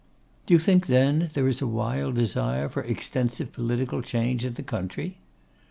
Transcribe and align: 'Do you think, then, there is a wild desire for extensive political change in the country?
'Do 0.47 0.55
you 0.55 0.59
think, 0.59 0.87
then, 0.87 1.29
there 1.35 1.47
is 1.47 1.61
a 1.61 1.67
wild 1.67 2.15
desire 2.15 2.67
for 2.67 2.81
extensive 2.81 3.51
political 3.53 4.01
change 4.01 4.43
in 4.43 4.55
the 4.55 4.63
country? 4.63 5.19